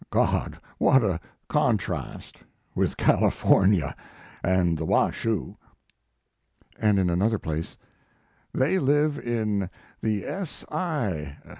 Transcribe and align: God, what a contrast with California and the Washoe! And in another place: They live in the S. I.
God, 0.09 0.57
what 0.79 1.03
a 1.03 1.19
contrast 1.47 2.37
with 2.73 2.97
California 2.97 3.95
and 4.43 4.75
the 4.75 4.83
Washoe! 4.85 5.59
And 6.79 6.97
in 6.97 7.07
another 7.07 7.37
place: 7.37 7.77
They 8.51 8.79
live 8.79 9.19
in 9.19 9.69
the 10.01 10.25
S. 10.25 10.65
I. 10.71 11.37